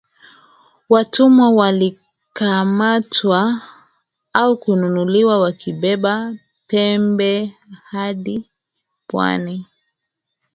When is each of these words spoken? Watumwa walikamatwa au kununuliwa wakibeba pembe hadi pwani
Watumwa 0.89 1.49
walikamatwa 1.49 3.61
au 4.33 4.57
kununuliwa 4.57 5.39
wakibeba 5.39 6.33
pembe 6.67 7.55
hadi 7.89 8.49
pwani 9.07 9.65